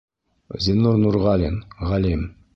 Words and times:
Зиннур 0.67 0.97
Нурғәлин, 1.03 1.61
ғалим: 1.93 2.27